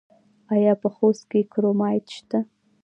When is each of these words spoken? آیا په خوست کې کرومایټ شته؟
آیا 0.53 0.73
په 0.81 0.87
خوست 0.95 1.23
کې 1.31 1.41
کرومایټ 1.53 2.05
شته؟ 2.17 2.39